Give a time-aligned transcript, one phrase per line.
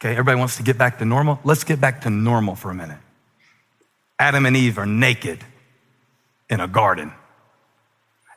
[0.00, 1.38] Okay, everybody wants to get back to normal.
[1.44, 2.96] Let's get back to normal for a minute.
[4.18, 5.44] Adam and Eve are naked
[6.48, 7.12] in a garden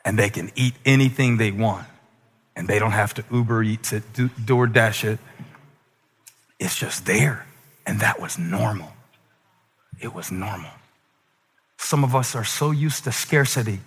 [0.04, 1.88] and they can eat anything they want
[2.56, 5.20] and they don't have to Uber Eats it, DoorDash it.
[6.60, 7.46] It's just there.
[7.86, 8.92] And that was normal.
[10.02, 10.72] It was normal.
[11.78, 13.80] Some of us are so used to scarcity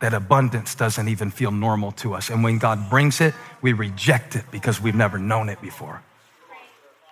[0.00, 2.30] that abundance doesn't even feel normal to us.
[2.30, 6.02] And when God brings it, we reject it because we've never known it before.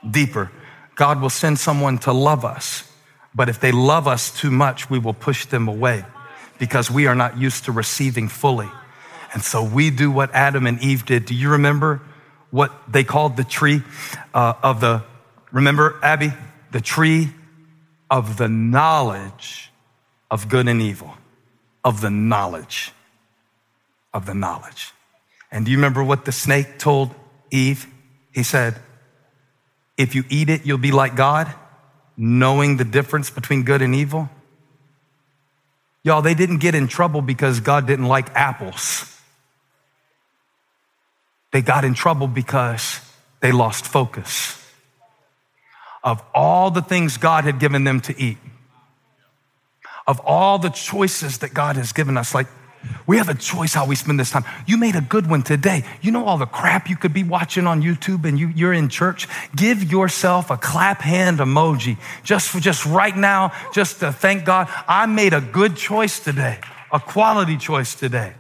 [0.09, 0.51] Deeper,
[0.95, 2.91] God will send someone to love us,
[3.35, 6.05] but if they love us too much, we will push them away
[6.59, 8.69] because we are not used to receiving fully.
[9.33, 11.25] And so we do what Adam and Eve did.
[11.27, 12.01] Do you remember
[12.51, 13.83] what they called the tree
[14.35, 15.05] uh, of the,
[15.53, 16.33] remember, Abby?
[16.73, 17.33] The tree
[18.11, 19.71] of the knowledge
[20.31, 21.15] of good and evil,
[21.85, 22.93] of the knowledge,
[24.13, 24.93] of the knowledge.
[25.51, 27.15] And do you remember what the snake told
[27.51, 27.87] Eve?
[28.33, 28.77] He said,
[29.99, 31.53] If you eat it, you'll be like God,
[32.17, 34.31] knowing the difference between good and evil.
[36.05, 39.15] Y'all, they didn't get in trouble because God didn't like apples.
[41.53, 43.01] They got in trouble because
[43.41, 44.55] they lost focus
[46.05, 48.39] of all the things God had given them to eat,
[50.07, 52.35] of all the choices that God has given us.
[52.35, 52.47] Like,
[53.07, 54.45] we have a choice how we spend this time.
[54.67, 55.85] You made a good one today.
[56.01, 58.89] You know all the crap you could be watching on YouTube and you, you're in
[58.89, 59.29] church?
[59.55, 64.69] Give yourself a clap hand emoji just for just right now, just to thank God.
[64.87, 66.59] I made a good choice today,
[66.93, 68.35] a quality choice today.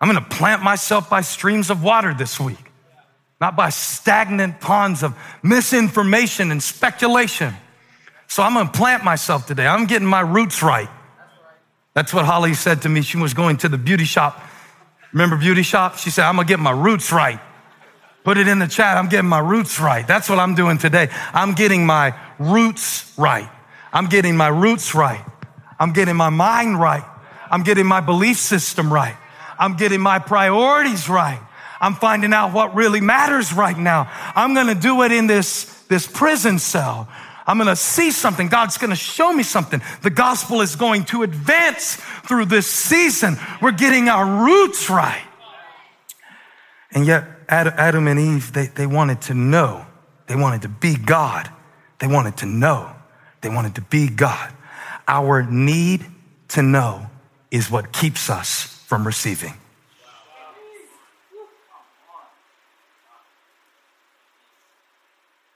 [0.00, 2.68] I'm to plant myself by streams of water this week
[3.40, 7.54] not by stagnant ponds of misinformation and speculation.
[8.26, 9.66] So I'm gonna plant myself today.
[9.66, 10.88] I'm getting my roots right.
[11.98, 13.02] That's what Holly said to me.
[13.02, 14.40] She was going to the beauty shop.
[15.12, 15.98] Remember beauty shop?
[15.98, 17.40] She said, I'm gonna get my roots right.
[18.22, 18.96] Put it in the chat.
[18.96, 20.06] I'm getting my roots right.
[20.06, 21.08] That's what I'm doing today.
[21.32, 23.50] I'm getting my roots right.
[23.92, 25.24] I'm getting my roots right.
[25.80, 27.02] I'm getting my mind right.
[27.50, 29.16] I'm getting my belief system right.
[29.58, 31.40] I'm getting my priorities right.
[31.80, 34.08] I'm finding out what really matters right now.
[34.36, 37.08] I'm going to do it in this, this prison cell.
[37.48, 38.48] I'm going to see something.
[38.48, 39.80] God's going to show me something.
[40.02, 43.38] The gospel is going to advance through this season.
[43.62, 45.24] We're getting our roots right.
[46.92, 49.86] And yet, Adam and Eve, they, they wanted to know.
[50.26, 51.50] They wanted to be God.
[52.00, 52.94] They wanted to know.
[53.40, 54.52] They wanted to be God.
[55.06, 56.04] Our need
[56.48, 57.06] to know
[57.50, 59.54] is what keeps us from receiving.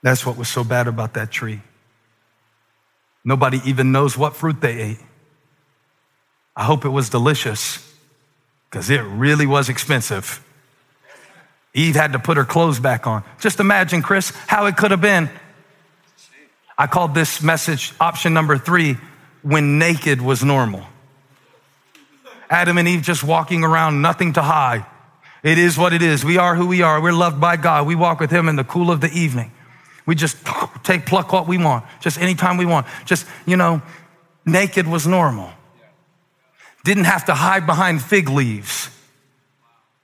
[0.01, 1.61] That's what was so bad about that tree.
[3.25, 4.99] Nobody even knows what fruit they ate.
[6.55, 7.79] I hope it was delicious
[8.69, 10.43] because it really was expensive.
[11.73, 13.23] Eve had to put her clothes back on.
[13.39, 15.29] Just imagine, Chris, how it could have been.
[16.77, 18.97] I called this message option number three
[19.41, 20.83] when naked was normal.
[22.49, 24.85] Adam and Eve just walking around, nothing to hide.
[25.43, 26.23] It is what it is.
[26.23, 27.01] We are who we are.
[27.01, 27.87] We're loved by God.
[27.87, 29.51] We walk with Him in the cool of the evening.
[30.05, 30.37] We just
[30.83, 32.87] take, pluck what we want, just anytime we want.
[33.05, 33.81] Just, you know,
[34.45, 35.51] naked was normal.
[36.83, 38.89] Didn't have to hide behind fig leaves.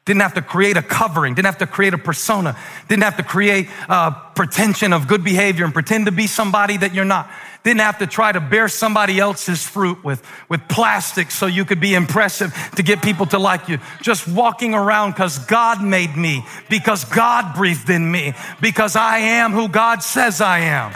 [0.09, 1.35] Didn't have to create a covering.
[1.35, 2.57] Didn't have to create a persona.
[2.87, 6.95] Didn't have to create a pretension of good behavior and pretend to be somebody that
[6.95, 7.29] you're not.
[7.63, 11.79] Didn't have to try to bear somebody else's fruit with, with plastic so you could
[11.79, 13.77] be impressive to get people to like you.
[14.01, 19.51] Just walking around because God made me, because God breathed in me, because I am
[19.51, 20.91] who God says I am.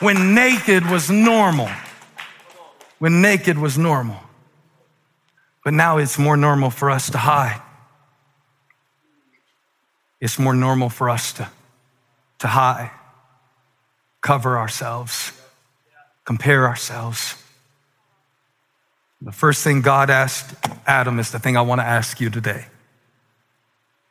[0.00, 1.68] When naked was normal.
[2.98, 4.18] When naked was normal.
[5.62, 7.62] But now it's more normal for us to hide.
[10.20, 11.48] It's more normal for us to,
[12.40, 12.90] to hide,
[14.20, 15.32] cover ourselves
[16.28, 17.42] compare ourselves.
[19.22, 20.54] The first thing God asked
[20.86, 22.66] Adam is the thing I want to ask you today.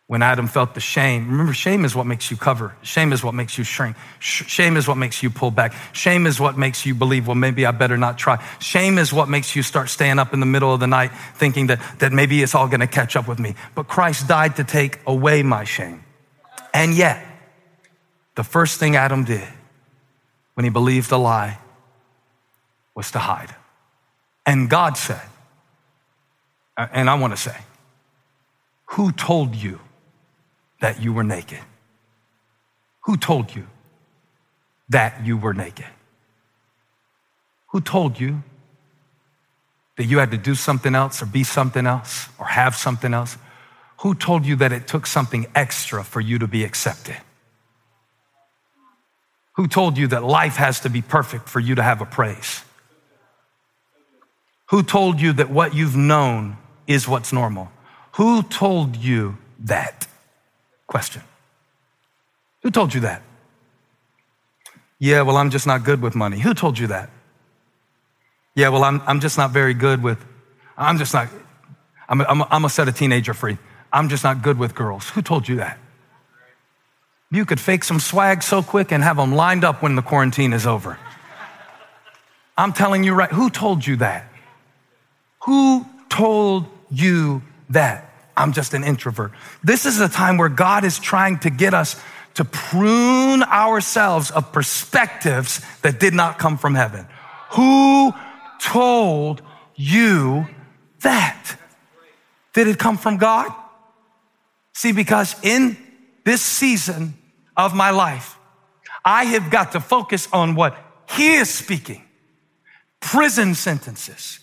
[0.07, 2.73] When Adam felt the shame, remember, shame is what makes you cover.
[2.81, 3.97] Shame is what makes you shrink.
[4.19, 5.73] Shame is what makes you pull back.
[5.91, 8.41] Shame is what makes you believe, well, maybe I better not try.
[8.59, 11.67] Shame is what makes you start staying up in the middle of the night thinking
[11.67, 13.55] that, that maybe it's all going to catch up with me.
[13.75, 16.05] But Christ died to take away my shame.
[16.73, 17.21] And yet,
[18.35, 19.47] the first thing Adam did
[20.53, 21.59] when he believed a lie
[22.95, 23.53] was to hide.
[24.45, 25.21] And God said,
[26.77, 27.57] and I want to say,
[28.91, 29.81] who told you
[30.79, 31.59] that you were naked?
[33.01, 33.67] Who told you
[34.89, 35.85] that you were naked?
[37.67, 38.43] Who told you
[39.97, 43.37] that you had to do something else or be something else or have something else?
[44.01, 47.17] Who told you that it took something extra for you to be accepted?
[49.53, 52.63] Who told you that life has to be perfect for you to have a praise?
[54.69, 57.71] Who told you that what you've known is what's normal?
[58.13, 60.06] Who told you that?
[60.87, 61.21] Question.
[62.63, 63.21] Who told you that?
[64.99, 66.39] Yeah, well, I'm just not good with money.
[66.39, 67.09] Who told you that?
[68.55, 70.17] Yeah, well, I'm, I'm just not very good with,
[70.77, 71.27] I'm just not,
[72.09, 73.57] I'm, I'm, I'm gonna set a teenager free.
[73.93, 75.09] I'm just not good with girls.
[75.09, 75.77] Who told you that?
[77.29, 80.53] You could fake some swag so quick and have them lined up when the quarantine
[80.53, 80.97] is over.
[82.57, 84.31] I'm telling you right, who told you that?
[85.43, 88.06] Who told you that?
[88.37, 89.31] I'm just an introvert.
[89.63, 91.99] This is a time where God is trying to get us
[92.35, 97.07] to prune ourselves of perspectives that did not come from heaven.
[97.51, 98.13] Who
[98.61, 99.41] told
[99.75, 100.47] you
[101.01, 101.55] that?
[102.53, 103.51] Did it come from God?
[104.73, 105.77] See, because in
[106.23, 107.15] this season
[107.55, 108.37] of my life,
[109.03, 110.77] I have got to focus on what
[111.09, 112.03] He is speaking.
[112.99, 114.39] Prison sentences.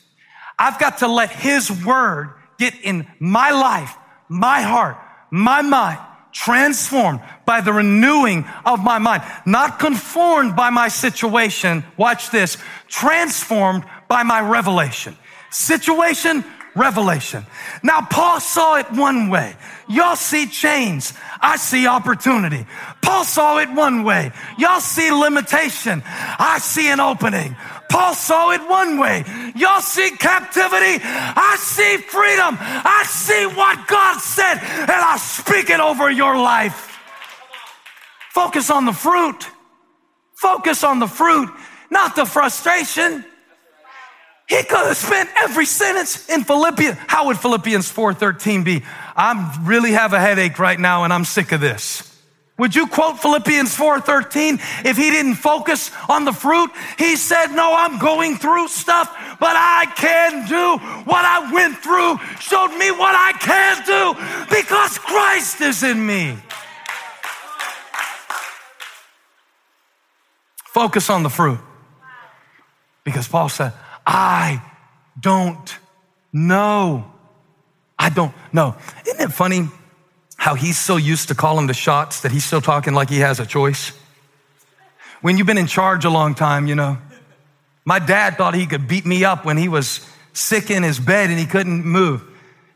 [0.59, 3.97] I've got to let His word get in my life,
[4.29, 4.97] my heart,
[5.31, 5.99] my mind,
[6.33, 11.85] transformed by the renewing of my mind, not conformed by my situation.
[11.97, 12.59] Watch this,
[12.89, 15.17] transformed by my revelation.
[15.51, 17.47] Situation, revelation.
[17.83, 19.57] Now, Paul saw it one way.
[19.89, 21.13] Y'all see chains.
[21.41, 22.67] I see opportunity.
[23.03, 24.33] Paul saw it one way.
[24.59, 26.03] Y'all see limitation.
[26.05, 27.57] I see an opening.
[27.95, 29.23] Paul saw it one way.
[29.55, 30.99] Y'all see captivity.
[31.01, 32.57] I see freedom.
[32.59, 36.99] I see what God said, and I speak it over your life.
[38.33, 39.47] Focus on the fruit.
[40.35, 41.49] Focus on the fruit,
[41.89, 43.25] not the frustration.
[44.49, 46.97] He could have spent every sentence in Philippians.
[47.07, 48.83] How would Philippians 4:13 be?
[49.15, 52.14] I'm really have a headache right now and I'm sick of this.
[52.57, 56.71] Would you quote Philippians 4:13 if he didn't focus on the fruit?
[56.97, 59.11] He said, "No, I'm going through stuff,
[59.41, 62.21] but I can do what I went through.
[62.39, 64.15] Showed me what I can do
[64.49, 66.39] because Christ is in me."
[70.67, 71.59] Focus on the fruit.
[73.05, 73.73] Because Paul said,
[74.07, 74.61] I
[75.19, 75.79] don't
[76.33, 77.05] know.
[77.99, 78.75] I don't know.
[79.07, 79.69] Isn't it funny
[80.45, 83.41] how he's so used to calling the shots that he's still talking like he has
[83.41, 83.93] a choice?
[85.23, 86.99] When you've been in charge a long time, you know.
[87.87, 91.31] My dad thought he could beat me up when he was sick in his bed
[91.31, 92.23] and he couldn't move.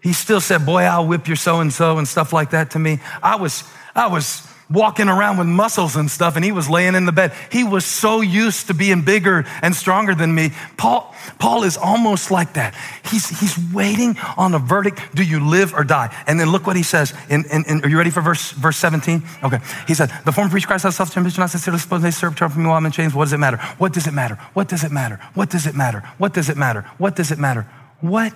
[0.00, 2.79] He still said, Boy, I'll whip your so and so and stuff like that to
[2.79, 3.00] me.
[3.23, 7.06] I was, I was walking around with muscles and stuff, and he was laying in
[7.06, 7.32] the bed.
[7.50, 10.50] He was so used to being bigger and stronger than me.
[10.76, 12.75] Paul, Paul is almost like that.
[13.05, 15.00] He's, he's waiting on a verdict.
[15.15, 16.15] Do you live or die?
[16.26, 17.15] And then look what he says.
[17.31, 19.23] In, in, in are you ready for verse, verse 17?
[19.44, 19.59] Okay.
[19.87, 22.49] He said, The former preach Christ has self ambition, not sincerely suppose they serve for
[22.50, 23.15] me while I'm in chains.
[23.15, 23.56] What does it matter?
[23.79, 24.37] What does it matter?
[24.53, 25.17] What does it matter?
[25.35, 26.00] What does it matter?
[26.19, 26.82] What does it matter?
[26.99, 27.67] What does it matter?
[28.00, 28.35] What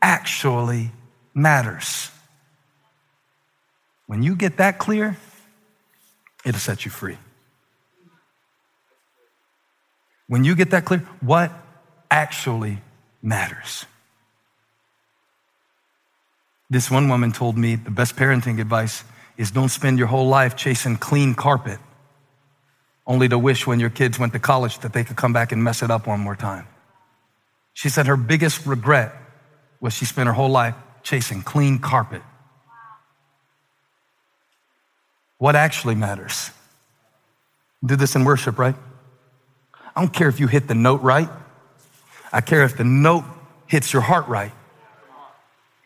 [0.00, 0.90] actually
[1.34, 2.10] matters?
[4.06, 5.16] When you get that clear,
[6.46, 7.18] it'll set you free.
[10.28, 11.52] When you get that clear, what
[12.10, 12.78] actually
[13.20, 13.84] matters?
[16.70, 19.04] This one woman told me the best parenting advice
[19.36, 21.78] is don't spend your whole life chasing clean carpet
[23.06, 25.62] only to wish when your kids went to college that they could come back and
[25.62, 26.66] mess it up one more time.
[27.72, 29.14] She said her biggest regret
[29.80, 32.22] was she spent her whole life chasing clean carpet
[35.38, 36.50] what actually matters.
[37.84, 38.74] Do this in worship, right?
[39.94, 41.28] I don't care if you hit the note right.
[42.32, 43.24] I care if the note
[43.66, 44.52] hits your heart right.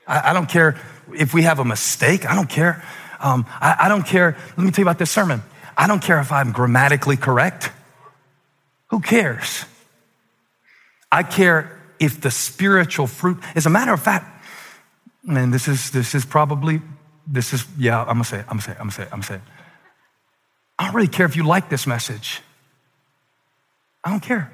[0.07, 0.81] I, I don't care
[1.15, 2.29] if we have a mistake.
[2.29, 2.85] I don't care.
[3.21, 4.37] Um, I, I don't care.
[4.57, 5.43] Let me tell you about this sermon.
[5.77, 7.71] I don't care if I'm grammatically correct.
[8.89, 9.65] Who cares?
[11.13, 14.45] I care if the spiritual fruit, as a matter of fact,
[15.29, 16.81] and this is, this is probably
[17.31, 19.07] this is, yeah, I'm gonna say it, I'm gonna say it, I'm gonna say it,
[19.07, 19.41] I'm gonna say it.
[20.79, 22.41] I don't really care if you like this message.
[24.03, 24.51] I don't care.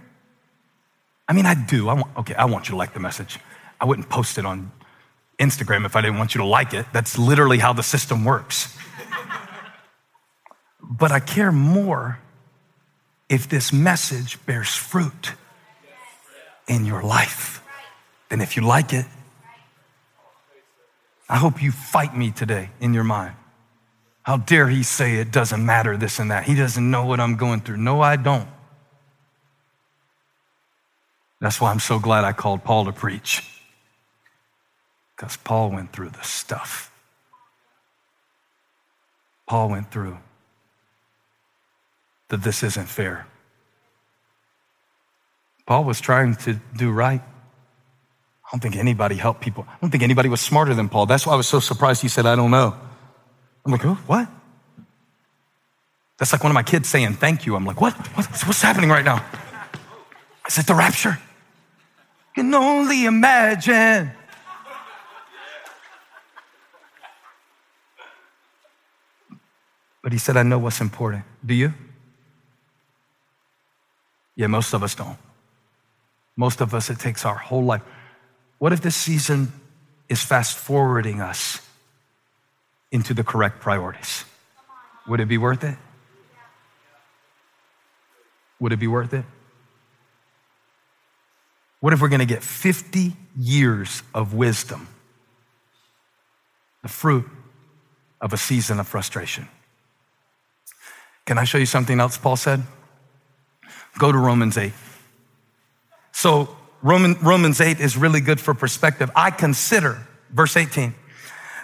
[1.28, 1.88] I mean, I do.
[1.88, 3.38] I want, okay, I want you to like the message.
[3.80, 4.70] I wouldn't post it on
[5.38, 6.86] Instagram if I didn't want you to like it.
[6.92, 8.76] That's literally how the system works.
[10.82, 12.18] but I care more
[13.28, 15.32] if this message bears fruit
[16.68, 17.62] in your life
[18.28, 19.06] than if you like it.
[21.28, 23.34] I hope you fight me today in your mind.
[24.22, 26.44] How dare he say it doesn't matter, this and that?
[26.44, 27.78] He doesn't know what I'm going through.
[27.78, 28.48] No, I don't.
[31.40, 33.42] That's why I'm so glad I called Paul to preach.
[35.16, 36.90] Because Paul went through the stuff.
[39.46, 40.18] Paul went through.
[42.28, 43.26] that this isn't fair.
[45.66, 47.22] Paul was trying to do right.
[48.46, 49.66] I don't think anybody helped people.
[49.68, 51.06] I don't think anybody was smarter than Paul.
[51.06, 52.76] That's why I was so surprised he said, I don't know.
[53.64, 54.28] I'm like, oh, what?
[56.18, 57.56] That's like one of my kids saying thank you.
[57.56, 57.94] I'm like, what?
[58.16, 59.24] What's, what's happening right now?
[60.46, 61.18] Is it the rapture?
[62.36, 64.12] You can only imagine.
[70.02, 71.24] But he said, I know what's important.
[71.44, 71.74] Do you?
[74.36, 75.18] Yeah, most of us don't.
[76.36, 77.82] Most of us, it takes our whole life.
[78.58, 79.52] What if this season
[80.08, 81.60] is fast forwarding us
[82.90, 84.24] into the correct priorities?
[85.06, 85.76] Would it be worth it?
[88.58, 89.24] Would it be worth it?
[91.80, 94.88] What if we're going to get 50 years of wisdom,
[96.82, 97.28] the fruit
[98.20, 99.46] of a season of frustration?
[101.26, 102.62] Can I show you something else Paul said?
[103.98, 104.72] Go to Romans 8.
[106.12, 106.56] So,
[106.86, 109.10] Roman, Romans 8 is really good for perspective.
[109.16, 110.94] I consider, verse 18,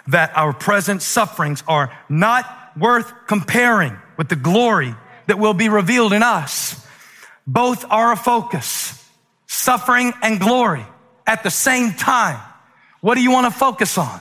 [0.07, 2.45] that our present sufferings are not
[2.77, 4.93] worth comparing with the glory
[5.27, 6.85] that will be revealed in us.
[7.47, 9.01] Both are a focus
[9.47, 10.85] suffering and glory
[11.25, 12.41] at the same time.
[12.99, 14.19] What do you want to focus on?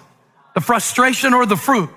[0.55, 1.91] The frustration or the fruit?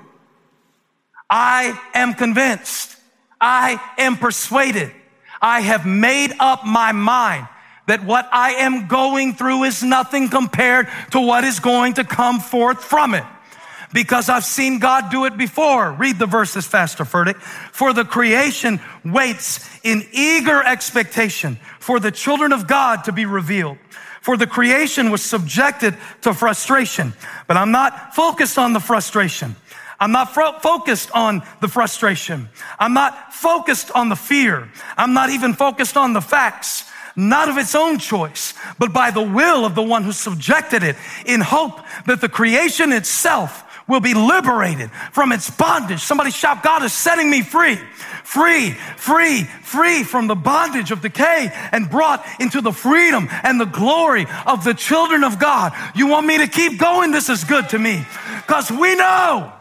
[1.30, 2.98] I am convinced.
[3.40, 4.92] I am persuaded.
[5.40, 7.50] I have made up my mind
[7.88, 12.40] that what I am going through is nothing compared to what is going to come
[12.40, 13.24] forth from it
[13.96, 15.94] because I've seen God do it before.
[15.94, 17.38] Read the verses faster, Furtick.
[17.38, 23.78] For the creation waits in eager expectation for the children of God to be revealed.
[24.22, 27.14] For the creation was subjected to frustration,
[27.48, 29.56] but I'm not focused on the frustration.
[29.98, 32.50] I'm not fro- focused on the frustration.
[32.78, 34.70] I'm not focused on the fear.
[34.98, 36.84] I'm not even focused on the facts
[37.16, 40.96] not of its own choice, but by the will of the one who subjected it
[41.26, 46.00] in hope that the creation itself will be liberated from its bondage.
[46.00, 47.76] Somebody shout, God is setting me free.
[48.24, 53.66] Free, free, free from the bondage of decay and brought into the freedom and the
[53.66, 55.74] glory of the children of God.
[55.96, 57.12] You want me to keep going?
[57.12, 58.04] This is good to me
[58.38, 59.54] because we know,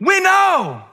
[0.00, 0.84] we know,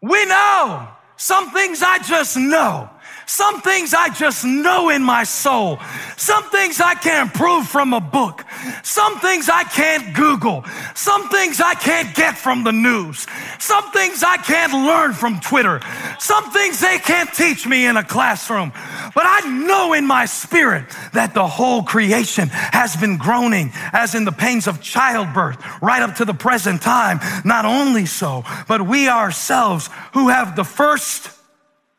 [0.00, 2.88] we know some things I just know.
[3.26, 5.80] Some things I just know in my soul.
[6.16, 8.44] Some things I can't prove from a book.
[8.84, 10.64] Some things I can't Google.
[10.94, 13.26] Some things I can't get from the news.
[13.58, 15.80] Some things I can't learn from Twitter.
[16.20, 18.70] Some things they can't teach me in a classroom.
[19.12, 24.24] But I know in my spirit that the whole creation has been groaning as in
[24.24, 27.18] the pains of childbirth right up to the present time.
[27.44, 31.28] Not only so, but we ourselves who have the first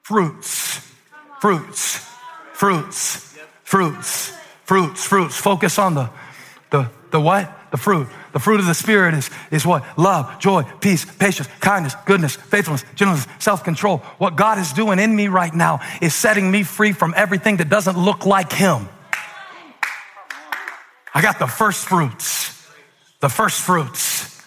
[0.03, 0.87] fruits
[1.39, 2.05] fruits,
[2.53, 5.37] fruits, fruits, fruits, fruits.
[5.37, 6.09] Focus on the,
[6.71, 7.53] the, the what?
[7.71, 8.07] The fruit.
[8.33, 9.83] The fruit of the Spirit is, is what?
[9.97, 13.97] Love, joy, peace, patience, kindness, goodness, faithfulness, gentleness, self control.
[14.19, 17.69] What God is doing in me right now is setting me free from everything that
[17.69, 18.87] doesn't look like Him.
[21.13, 22.67] I got the first fruits.
[23.19, 24.41] The first fruits.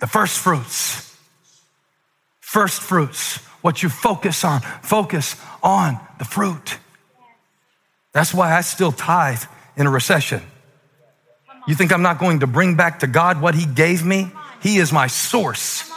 [0.00, 1.16] The first fruits.
[2.40, 4.60] First fruits what you focus on.
[4.60, 6.78] Focus on the fruit.
[8.12, 9.42] That's why I still tithe
[9.76, 10.42] in a recession.
[11.66, 14.30] You think I'm not going to bring back to God what He gave me?
[14.62, 15.90] He is my source.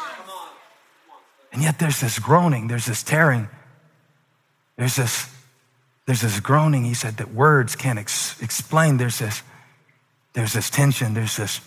[1.51, 3.47] And yet there's this groaning, there's this tearing,
[4.75, 5.29] there's this,
[6.05, 6.83] there's this groaning.
[6.83, 8.97] He said that words can't ex- explain.
[8.97, 9.41] There's this,
[10.33, 11.61] there's this tension, there's this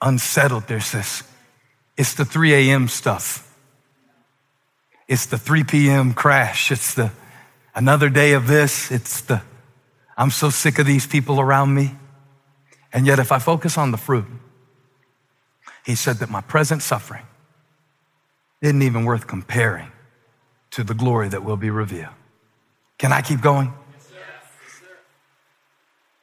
[0.00, 1.22] unsettled, there's this,
[1.98, 2.88] it's the 3 a.m.
[2.88, 3.46] stuff.
[5.10, 6.14] It's the 3 p.m.
[6.14, 6.70] crash.
[6.70, 7.10] It's the
[7.74, 8.92] another day of this.
[8.92, 9.42] It's the
[10.16, 11.96] I'm so sick of these people around me.
[12.92, 14.26] And yet, if I focus on the fruit,
[15.84, 17.24] he said that my present suffering
[18.62, 19.90] isn't even worth comparing
[20.70, 22.14] to the glory that will be revealed.
[22.96, 23.72] Can I keep going?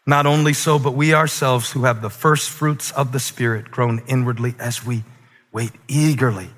[0.06, 4.02] Not only so, but we ourselves who have the first fruits of the Spirit groan
[4.08, 5.04] inwardly as we
[5.52, 6.52] wait eagerly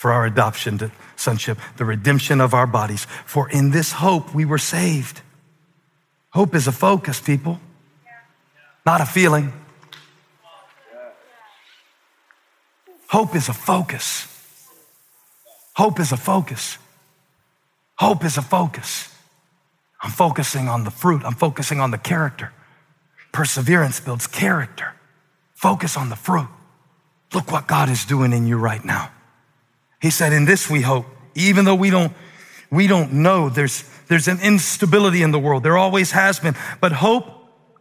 [0.00, 3.06] for our adoption to sonship, the redemption of our bodies.
[3.26, 5.20] For in this hope we were saved.
[6.30, 7.60] Hope is a focus, people,
[8.86, 9.52] not a feeling.
[13.08, 14.26] Hope is a focus.
[15.76, 16.78] Hope is a focus.
[17.96, 19.14] Hope is a focus.
[20.00, 21.26] I'm focusing on the fruit.
[21.26, 22.54] I'm focusing on the character.
[23.32, 24.94] Perseverance builds character.
[25.52, 26.48] Focus on the fruit.
[27.34, 29.10] Look what God is doing in you right now.
[30.00, 32.12] He said, In this we hope, even though we don't
[32.72, 33.48] We don't know.
[33.48, 35.64] There's, there's an instability in the world.
[35.64, 36.54] There always has been.
[36.80, 37.26] But hope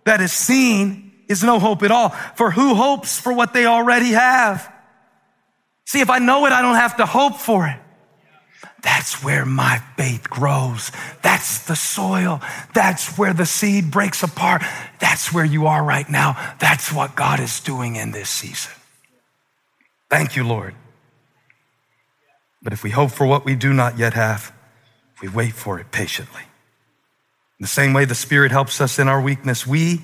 [0.05, 2.09] that is seen is no hope at all.
[2.35, 4.67] For who hopes for what they already have?
[5.85, 7.77] See, if I know it, I don't have to hope for it.
[8.81, 10.91] That's where my faith grows.
[11.21, 12.41] That's the soil.
[12.73, 14.63] That's where the seed breaks apart.
[14.99, 16.35] That's where you are right now.
[16.59, 18.71] That's what God is doing in this season.
[20.09, 20.73] Thank you, Lord.
[22.61, 24.53] But if we hope for what we do not yet have,
[25.21, 26.41] we wait for it patiently.
[26.41, 30.01] In the same way the Spirit helps us in our weakness, we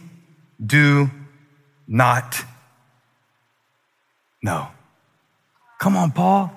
[0.63, 1.09] do
[1.87, 2.43] not
[4.41, 4.67] know.
[5.79, 6.51] Come on, Paul.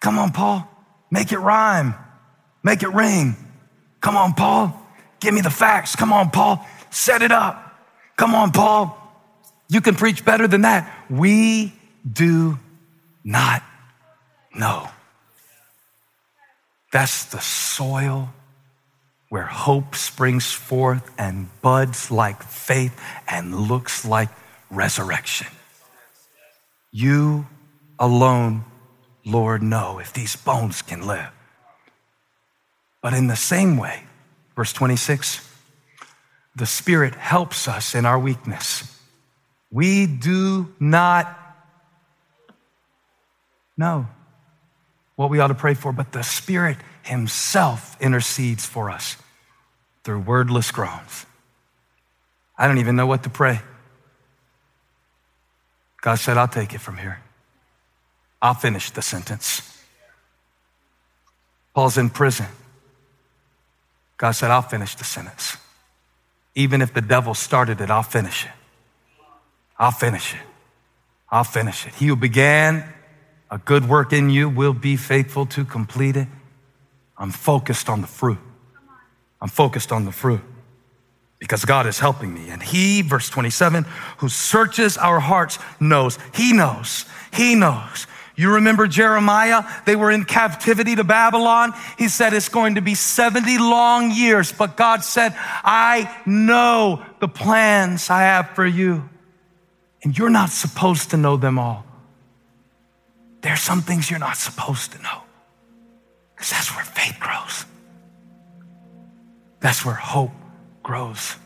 [0.00, 0.68] Come on, Paul.
[1.10, 1.94] Make it rhyme.
[2.62, 3.36] Make it ring.
[4.00, 4.80] Come on, Paul.
[5.20, 5.96] Give me the facts.
[5.96, 6.64] Come on, Paul.
[6.90, 7.64] Set it up.
[8.16, 8.96] Come on, Paul.
[9.68, 11.06] You can preach better than that.
[11.10, 11.72] We
[12.10, 12.58] do
[13.24, 13.62] not
[14.58, 14.90] know.
[16.92, 18.30] That's the soil
[19.28, 22.98] where hope springs forth and buds like faith
[23.28, 24.30] and looks like
[24.70, 25.48] resurrection.
[26.90, 27.46] You
[27.98, 28.64] alone,
[29.26, 31.30] Lord, know if these bones can live.
[33.02, 34.04] But in the same way,
[34.56, 35.46] verse 26,
[36.56, 38.98] the Spirit helps us in our weakness.
[39.70, 41.38] We do not
[43.76, 44.08] know
[45.18, 49.16] what we ought to pray for, but the Spirit Himself intercedes for us
[50.04, 51.26] through wordless groans.
[52.56, 53.60] I don't even know what to pray.
[56.02, 57.20] God said, I'll take it from here.
[58.40, 59.82] I'll finish the sentence.
[61.74, 62.46] Paul's in prison.
[64.18, 65.56] God said, I'll finish the sentence.
[66.54, 68.52] Even if the devil started it, I'll finish it.
[69.80, 70.40] I'll finish it.
[71.28, 71.94] I'll finish it.
[71.96, 72.94] He who began
[73.50, 76.28] a good work in you will be faithful to complete it.
[77.16, 78.38] I'm focused on the fruit.
[79.40, 80.40] I'm focused on the fruit
[81.38, 82.50] because God is helping me.
[82.50, 83.84] And He, verse 27,
[84.18, 86.18] who searches our hearts knows.
[86.34, 87.04] He knows.
[87.32, 88.06] He knows.
[88.36, 89.64] You remember Jeremiah?
[89.84, 91.72] They were in captivity to Babylon.
[91.98, 97.26] He said it's going to be 70 long years, but God said, I know the
[97.26, 99.08] plans I have for you.
[100.04, 101.84] And you're not supposed to know them all.
[103.40, 105.22] There are some things you're not supposed to know
[106.34, 107.64] because that's where faith grows.
[109.60, 110.32] That's where hope
[110.82, 111.36] grows.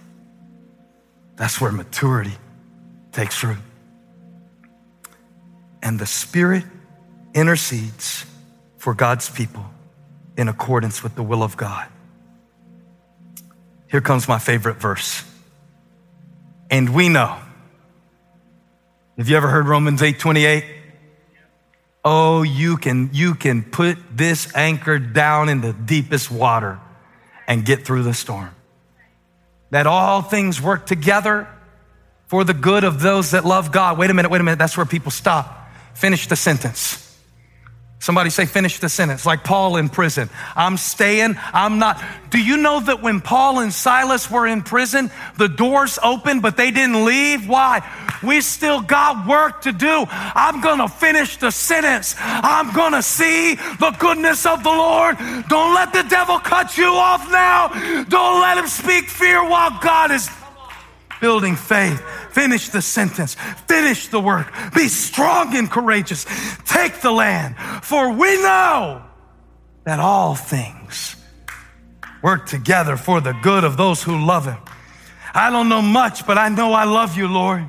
[1.37, 2.37] That's where maturity
[3.13, 3.59] takes root.
[5.83, 6.65] And the Spirit
[7.35, 8.25] intercedes
[8.79, 9.65] for God's people
[10.37, 11.89] in accordance with the will of God.
[13.91, 15.25] Here comes my favorite verse.
[16.71, 17.39] And we know.
[19.19, 20.65] Have you ever heard Romans 8 28?
[22.05, 26.81] Oh, you can, you can put this anchor down in the deepest water
[27.47, 28.51] and get through the storm.
[29.71, 31.49] That all things work together
[32.27, 33.99] for the good of those that love God.
[33.99, 34.59] Wait a minute, wait a minute.
[34.59, 35.71] That's where people stop.
[35.95, 37.02] Finish the sentence.
[38.03, 39.25] Somebody say, finish the sentence.
[39.25, 40.29] Like Paul in prison.
[40.57, 41.37] I'm staying.
[41.53, 42.03] I'm not.
[42.31, 46.57] Do you know that when Paul and Silas were in prison, the doors opened, but
[46.57, 47.49] they didn't leave?
[47.49, 47.89] Why?
[48.21, 50.07] We still got work to do.
[50.11, 52.17] I'm to finish the sentence.
[52.19, 55.17] I'm to see the goodness of the Lord.
[55.49, 57.69] Don't let the devil cut you off now.
[58.09, 60.29] Don't let him speak fear while God is
[61.23, 62.01] building faith.
[62.31, 63.37] Finish the sentence.
[63.69, 64.53] Finish the work.
[64.75, 66.27] Be strong and courageous.
[66.67, 67.57] Take the land.
[67.85, 69.03] For we know
[69.85, 71.17] that all things
[72.23, 74.59] work together for the good of those who love him.
[75.33, 77.69] I don't know much, but I know I love you, Lord.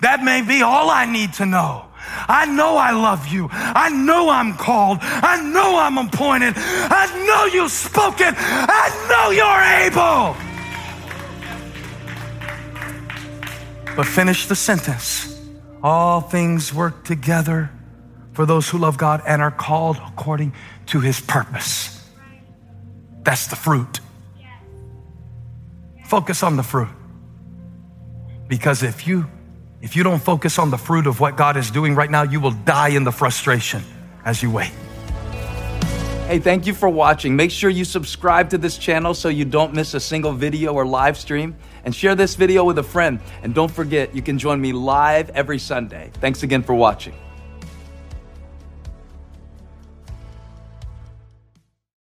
[0.00, 1.86] That may be all I need to know.
[2.28, 3.48] I know I love you.
[3.50, 4.98] I know I'm called.
[5.02, 6.54] I know I'm appointed.
[6.56, 8.34] I know you've spoken.
[8.36, 10.51] I know you're able.
[13.96, 15.40] But finish the sentence.
[15.82, 17.70] All things work together
[18.32, 20.54] for those who love God and are called according
[20.86, 22.08] to his purpose.
[23.22, 24.00] That's the fruit.
[26.06, 26.88] Focus on the fruit.
[28.48, 29.26] Because if you
[29.80, 32.38] if you don't focus on the fruit of what God is doing right now, you
[32.38, 33.82] will die in the frustration
[34.24, 34.70] as you wait.
[36.28, 37.34] Hey, thank you for watching.
[37.34, 40.86] Make sure you subscribe to this channel so you don't miss a single video or
[40.86, 41.56] live stream.
[41.84, 43.20] And share this video with a friend.
[43.42, 46.10] And don't forget, you can join me live every Sunday.
[46.20, 47.14] Thanks again for watching.